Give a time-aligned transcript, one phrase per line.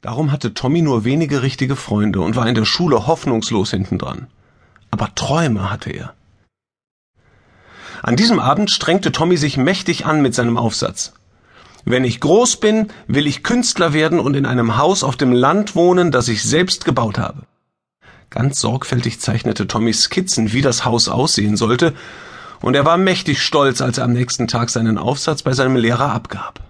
[0.00, 4.28] Darum hatte Tommy nur wenige richtige Freunde und war in der Schule hoffnungslos hintendran.
[4.90, 6.14] Aber Träume hatte er.
[8.02, 11.14] An diesem Abend strengte Tommy sich mächtig an mit seinem Aufsatz.
[11.84, 15.74] Wenn ich groß bin, will ich Künstler werden und in einem Haus auf dem Land
[15.74, 17.42] wohnen, das ich selbst gebaut habe.
[18.30, 21.94] Ganz sorgfältig zeichnete Tommy Skizzen, wie das Haus aussehen sollte,
[22.60, 26.12] und er war mächtig stolz, als er am nächsten Tag seinen Aufsatz bei seinem Lehrer
[26.12, 26.67] abgab.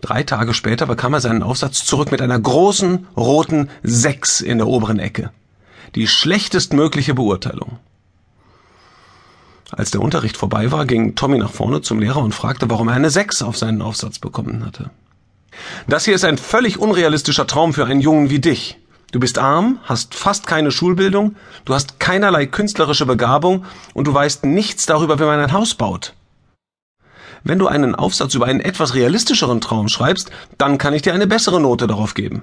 [0.00, 4.68] Drei Tage später bekam er seinen Aufsatz zurück mit einer großen roten Sechs in der
[4.68, 5.30] oberen Ecke.
[5.94, 7.78] Die schlechtestmögliche Beurteilung.
[9.70, 12.94] Als der Unterricht vorbei war, ging Tommy nach vorne zum Lehrer und fragte, warum er
[12.94, 14.90] eine Sechs auf seinen Aufsatz bekommen hatte.
[15.86, 18.78] Das hier ist ein völlig unrealistischer Traum für einen Jungen wie dich.
[19.10, 24.44] Du bist arm, hast fast keine Schulbildung, du hast keinerlei künstlerische Begabung und du weißt
[24.44, 26.14] nichts darüber, wie man ein Haus baut.
[27.44, 31.26] Wenn du einen Aufsatz über einen etwas realistischeren Traum schreibst, dann kann ich dir eine
[31.26, 32.42] bessere Note darauf geben.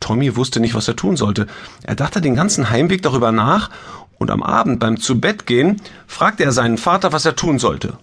[0.00, 1.46] Tommy wusste nicht, was er tun sollte.
[1.82, 3.70] Er dachte den ganzen Heimweg darüber nach
[4.18, 7.96] und am Abend beim Zubettgehen fragte er seinen Vater, was er tun sollte.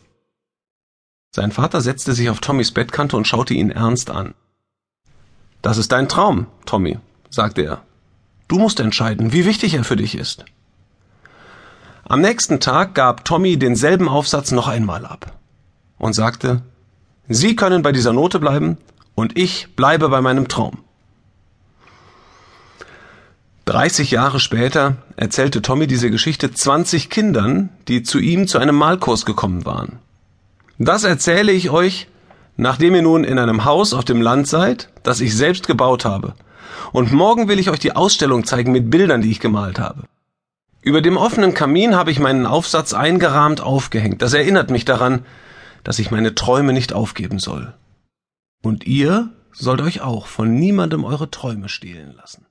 [1.33, 4.33] Sein Vater setzte sich auf Tommys Bettkante und schaute ihn ernst an.
[5.61, 6.97] Das ist dein Traum, Tommy,
[7.29, 7.83] sagte er.
[8.47, 10.43] Du musst entscheiden, wie wichtig er für dich ist.
[12.11, 15.31] Am nächsten Tag gab Tommy denselben Aufsatz noch einmal ab
[15.97, 16.61] und sagte,
[17.29, 18.77] Sie können bei dieser Note bleiben
[19.15, 20.79] und ich bleibe bei meinem Traum.
[23.63, 29.25] 30 Jahre später erzählte Tommy diese Geschichte 20 Kindern, die zu ihm zu einem Malkurs
[29.25, 29.99] gekommen waren.
[30.79, 32.09] Das erzähle ich euch,
[32.57, 36.33] nachdem ihr nun in einem Haus auf dem Land seid, das ich selbst gebaut habe.
[36.91, 40.10] Und morgen will ich euch die Ausstellung zeigen mit Bildern, die ich gemalt habe.
[40.81, 44.21] Über dem offenen Kamin habe ich meinen Aufsatz eingerahmt aufgehängt.
[44.21, 45.25] Das erinnert mich daran,
[45.83, 47.73] dass ich meine Träume nicht aufgeben soll.
[48.63, 52.45] Und ihr sollt euch auch von niemandem eure Träume stehlen lassen.